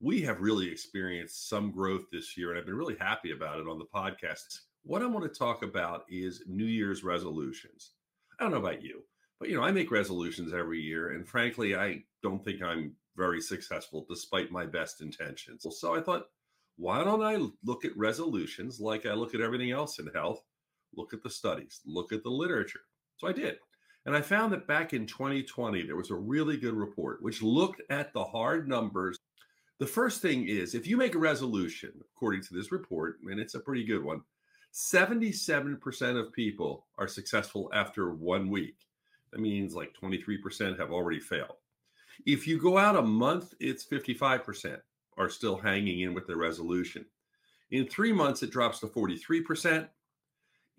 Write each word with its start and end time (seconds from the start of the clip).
we 0.00 0.22
have 0.22 0.40
really 0.40 0.70
experienced 0.70 1.48
some 1.48 1.70
growth 1.70 2.04
this 2.10 2.36
year, 2.36 2.50
and 2.50 2.58
I've 2.58 2.64
been 2.64 2.76
really 2.76 2.96
happy 2.98 3.32
about 3.32 3.60
it 3.60 3.68
on 3.68 3.78
the 3.78 3.84
podcast. 3.84 4.60
What 4.82 5.02
I 5.02 5.06
want 5.06 5.30
to 5.30 5.38
talk 5.38 5.62
about 5.62 6.04
is 6.08 6.42
New 6.46 6.64
Year's 6.64 7.04
resolutions. 7.04 7.92
I 8.38 8.42
don't 8.42 8.52
know 8.52 8.58
about 8.58 8.82
you, 8.82 9.02
but 9.38 9.50
you 9.50 9.56
know, 9.56 9.62
I 9.62 9.72
make 9.72 9.90
resolutions 9.90 10.54
every 10.54 10.80
year, 10.80 11.12
and 11.12 11.28
frankly, 11.28 11.76
I 11.76 12.02
don't 12.22 12.42
think 12.42 12.62
I'm 12.62 12.94
very 13.16 13.42
successful 13.42 14.06
despite 14.08 14.50
my 14.50 14.64
best 14.64 15.02
intentions. 15.02 15.66
So 15.78 15.94
I 15.94 16.00
thought, 16.00 16.24
why 16.78 17.04
don't 17.04 17.22
I 17.22 17.36
look 17.62 17.84
at 17.84 17.94
resolutions 17.94 18.80
like 18.80 19.04
I 19.04 19.12
look 19.12 19.34
at 19.34 19.42
everything 19.42 19.70
else 19.70 19.98
in 19.98 20.06
health? 20.14 20.40
Look 20.96 21.12
at 21.12 21.22
the 21.22 21.28
studies, 21.28 21.80
look 21.84 22.10
at 22.10 22.22
the 22.22 22.30
literature. 22.30 22.80
So 23.18 23.28
I 23.28 23.32
did. 23.32 23.58
And 24.06 24.16
I 24.16 24.22
found 24.22 24.50
that 24.54 24.66
back 24.66 24.94
in 24.94 25.04
2020, 25.04 25.82
there 25.82 25.96
was 25.96 26.10
a 26.10 26.14
really 26.14 26.56
good 26.56 26.72
report 26.72 27.22
which 27.22 27.42
looked 27.42 27.82
at 27.90 28.14
the 28.14 28.24
hard 28.24 28.66
numbers. 28.66 29.18
The 29.80 29.86
first 29.86 30.20
thing 30.20 30.46
is 30.46 30.74
if 30.74 30.86
you 30.86 30.98
make 30.98 31.14
a 31.14 31.18
resolution, 31.18 31.92
according 32.14 32.42
to 32.42 32.54
this 32.54 32.70
report, 32.70 33.16
and 33.24 33.40
it's 33.40 33.54
a 33.54 33.60
pretty 33.60 33.82
good 33.82 34.04
one, 34.04 34.20
77% 34.74 36.20
of 36.20 36.32
people 36.34 36.84
are 36.98 37.08
successful 37.08 37.70
after 37.72 38.12
one 38.12 38.50
week. 38.50 38.76
That 39.32 39.40
means 39.40 39.74
like 39.74 39.94
23% 39.94 40.78
have 40.78 40.92
already 40.92 41.18
failed. 41.18 41.56
If 42.26 42.46
you 42.46 42.58
go 42.58 42.76
out 42.76 42.94
a 42.94 43.02
month, 43.02 43.54
it's 43.58 43.82
55% 43.82 44.78
are 45.16 45.30
still 45.30 45.56
hanging 45.56 46.00
in 46.00 46.12
with 46.12 46.26
their 46.26 46.36
resolution. 46.36 47.06
In 47.70 47.86
three 47.86 48.12
months, 48.12 48.42
it 48.42 48.50
drops 48.50 48.80
to 48.80 48.86
43%. 48.86 49.88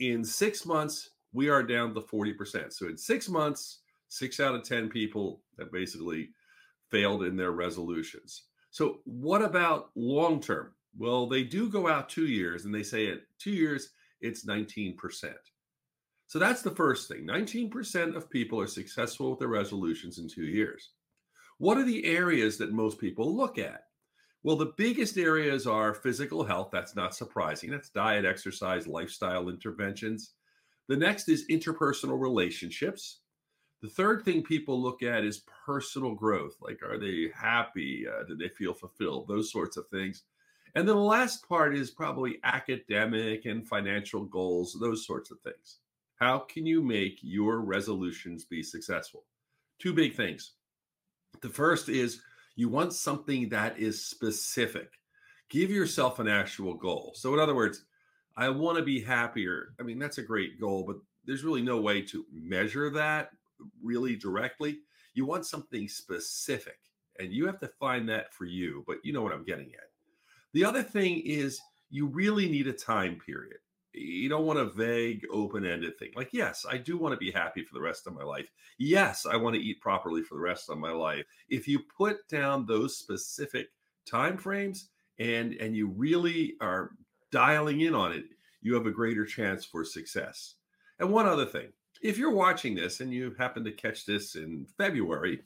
In 0.00 0.22
six 0.22 0.66
months, 0.66 1.10
we 1.32 1.48
are 1.48 1.62
down 1.62 1.94
to 1.94 2.02
40%. 2.02 2.70
So 2.70 2.86
in 2.88 2.98
six 2.98 3.30
months, 3.30 3.78
six 4.08 4.40
out 4.40 4.54
of 4.54 4.62
10 4.62 4.90
people 4.90 5.40
have 5.58 5.72
basically 5.72 6.30
failed 6.90 7.24
in 7.24 7.34
their 7.34 7.52
resolutions. 7.52 8.42
So, 8.70 9.00
what 9.04 9.42
about 9.42 9.90
long 9.94 10.40
term? 10.40 10.72
Well, 10.98 11.26
they 11.26 11.42
do 11.44 11.68
go 11.68 11.88
out 11.88 12.08
two 12.08 12.26
years 12.26 12.64
and 12.64 12.74
they 12.74 12.82
say 12.82 13.08
at 13.08 13.20
two 13.38 13.50
years, 13.50 13.90
it's 14.20 14.46
19%. 14.46 14.96
So, 16.26 16.38
that's 16.38 16.62
the 16.62 16.70
first 16.70 17.08
thing 17.08 17.26
19% 17.26 18.16
of 18.16 18.30
people 18.30 18.60
are 18.60 18.66
successful 18.66 19.30
with 19.30 19.40
their 19.40 19.48
resolutions 19.48 20.18
in 20.18 20.28
two 20.28 20.44
years. 20.44 20.90
What 21.58 21.78
are 21.78 21.84
the 21.84 22.04
areas 22.04 22.56
that 22.58 22.72
most 22.72 22.98
people 22.98 23.36
look 23.36 23.58
at? 23.58 23.84
Well, 24.42 24.56
the 24.56 24.72
biggest 24.78 25.18
areas 25.18 25.66
are 25.66 25.92
physical 25.92 26.42
health. 26.42 26.70
That's 26.72 26.96
not 26.96 27.14
surprising. 27.14 27.70
That's 27.70 27.90
diet, 27.90 28.24
exercise, 28.24 28.86
lifestyle 28.86 29.50
interventions. 29.50 30.32
The 30.88 30.96
next 30.96 31.28
is 31.28 31.46
interpersonal 31.48 32.18
relationships. 32.18 33.20
The 33.82 33.88
third 33.88 34.24
thing 34.24 34.42
people 34.42 34.80
look 34.80 35.02
at 35.02 35.24
is 35.24 35.44
personal 35.66 36.14
growth. 36.14 36.56
Like, 36.60 36.82
are 36.82 36.98
they 36.98 37.30
happy? 37.34 38.06
Uh, 38.06 38.24
do 38.24 38.36
they 38.36 38.48
feel 38.48 38.74
fulfilled? 38.74 39.26
Those 39.26 39.50
sorts 39.50 39.76
of 39.76 39.88
things. 39.88 40.24
And 40.74 40.86
then 40.86 40.96
the 40.96 41.02
last 41.02 41.48
part 41.48 41.74
is 41.74 41.90
probably 41.90 42.38
academic 42.44 43.46
and 43.46 43.66
financial 43.66 44.24
goals, 44.24 44.76
those 44.78 45.06
sorts 45.06 45.30
of 45.30 45.40
things. 45.40 45.78
How 46.16 46.40
can 46.40 46.66
you 46.66 46.82
make 46.82 47.18
your 47.22 47.60
resolutions 47.60 48.44
be 48.44 48.62
successful? 48.62 49.24
Two 49.78 49.94
big 49.94 50.14
things. 50.14 50.52
The 51.40 51.48
first 51.48 51.88
is 51.88 52.20
you 52.56 52.68
want 52.68 52.92
something 52.92 53.48
that 53.48 53.78
is 53.78 54.04
specific. 54.04 54.90
Give 55.48 55.70
yourself 55.70 56.18
an 56.18 56.28
actual 56.28 56.74
goal. 56.74 57.12
So, 57.16 57.32
in 57.32 57.40
other 57.40 57.54
words, 57.54 57.84
I 58.36 58.50
want 58.50 58.76
to 58.76 58.84
be 58.84 59.00
happier. 59.00 59.74
I 59.80 59.82
mean, 59.82 59.98
that's 59.98 60.18
a 60.18 60.22
great 60.22 60.60
goal, 60.60 60.84
but 60.86 60.96
there's 61.24 61.44
really 61.44 61.62
no 61.62 61.80
way 61.80 62.02
to 62.02 62.24
measure 62.30 62.90
that 62.90 63.30
really 63.82 64.16
directly. 64.16 64.78
You 65.14 65.26
want 65.26 65.46
something 65.46 65.88
specific, 65.88 66.78
and 67.18 67.32
you 67.32 67.46
have 67.46 67.60
to 67.60 67.68
find 67.68 68.08
that 68.08 68.32
for 68.32 68.44
you, 68.44 68.84
but 68.86 68.98
you 69.02 69.12
know 69.12 69.22
what 69.22 69.32
I'm 69.32 69.44
getting 69.44 69.66
at. 69.66 69.90
The 70.52 70.64
other 70.64 70.82
thing 70.82 71.20
is 71.20 71.60
you 71.90 72.06
really 72.06 72.48
need 72.48 72.66
a 72.66 72.72
time 72.72 73.18
period. 73.24 73.58
You 73.92 74.28
don't 74.28 74.46
want 74.46 74.60
a 74.60 74.66
vague, 74.66 75.26
open 75.32 75.66
ended 75.66 75.98
thing. 75.98 76.10
Like, 76.14 76.30
yes, 76.32 76.64
I 76.68 76.76
do 76.76 76.96
want 76.96 77.12
to 77.12 77.18
be 77.18 77.32
happy 77.32 77.64
for 77.64 77.74
the 77.74 77.80
rest 77.80 78.06
of 78.06 78.14
my 78.14 78.22
life. 78.22 78.48
Yes, 78.78 79.26
I 79.26 79.36
want 79.36 79.56
to 79.56 79.60
eat 79.60 79.80
properly 79.80 80.22
for 80.22 80.36
the 80.36 80.40
rest 80.40 80.70
of 80.70 80.78
my 80.78 80.92
life. 80.92 81.24
If 81.48 81.66
you 81.66 81.80
put 81.96 82.26
down 82.28 82.66
those 82.66 82.96
specific 82.96 83.66
time 84.06 84.36
frames 84.36 84.90
and 85.18 85.54
and 85.54 85.76
you 85.76 85.88
really 85.88 86.54
are 86.60 86.92
dialing 87.32 87.80
in 87.80 87.94
on 87.94 88.12
it, 88.12 88.24
you 88.62 88.74
have 88.74 88.86
a 88.86 88.92
greater 88.92 89.24
chance 89.24 89.64
for 89.64 89.84
success. 89.84 90.54
And 91.00 91.10
one 91.10 91.26
other 91.26 91.46
thing 91.46 91.72
if 92.00 92.16
you're 92.18 92.34
watching 92.34 92.74
this 92.74 93.00
and 93.00 93.12
you 93.12 93.34
happen 93.38 93.64
to 93.64 93.72
catch 93.72 94.06
this 94.06 94.34
in 94.34 94.66
February 94.78 95.40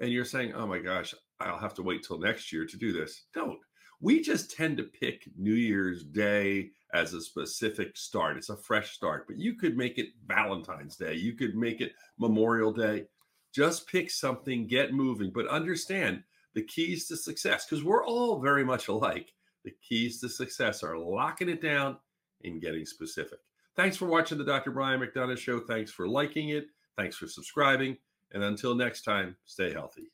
and 0.00 0.10
you're 0.10 0.24
saying, 0.24 0.52
oh 0.54 0.66
my 0.66 0.78
gosh, 0.78 1.14
I'll 1.40 1.58
have 1.58 1.74
to 1.74 1.82
wait 1.82 2.02
till 2.02 2.18
next 2.18 2.52
year 2.52 2.66
to 2.66 2.76
do 2.76 2.92
this, 2.92 3.24
don't. 3.34 3.58
We 4.00 4.20
just 4.20 4.54
tend 4.54 4.76
to 4.76 4.84
pick 4.84 5.26
New 5.38 5.54
Year's 5.54 6.04
Day 6.04 6.70
as 6.92 7.14
a 7.14 7.20
specific 7.20 7.96
start. 7.96 8.36
It's 8.36 8.50
a 8.50 8.56
fresh 8.56 8.92
start, 8.92 9.26
but 9.26 9.38
you 9.38 9.54
could 9.54 9.76
make 9.76 9.96
it 9.96 10.08
Valentine's 10.26 10.96
Day. 10.96 11.14
You 11.14 11.32
could 11.32 11.56
make 11.56 11.80
it 11.80 11.92
Memorial 12.18 12.72
Day. 12.72 13.06
Just 13.54 13.88
pick 13.88 14.10
something, 14.10 14.66
get 14.66 14.92
moving, 14.92 15.30
but 15.34 15.48
understand 15.48 16.22
the 16.54 16.62
keys 16.62 17.08
to 17.08 17.16
success 17.16 17.64
because 17.64 17.84
we're 17.84 18.04
all 18.04 18.38
very 18.38 18.64
much 18.64 18.88
alike. 18.88 19.32
The 19.64 19.74
keys 19.86 20.20
to 20.20 20.28
success 20.28 20.82
are 20.82 20.98
locking 20.98 21.48
it 21.48 21.62
down 21.62 21.96
and 22.44 22.60
getting 22.60 22.84
specific. 22.84 23.38
Thanks 23.76 23.96
for 23.96 24.06
watching 24.06 24.38
the 24.38 24.44
Dr. 24.44 24.70
Brian 24.70 25.00
McDonough 25.00 25.36
Show. 25.36 25.60
Thanks 25.60 25.90
for 25.90 26.08
liking 26.08 26.48
it. 26.48 26.66
Thanks 26.96 27.16
for 27.16 27.26
subscribing. 27.26 27.98
And 28.32 28.42
until 28.42 28.74
next 28.74 29.02
time, 29.02 29.36
stay 29.44 29.72
healthy. 29.72 30.10